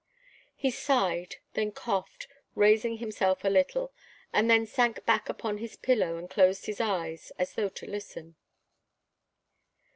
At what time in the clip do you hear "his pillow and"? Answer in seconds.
5.59-6.27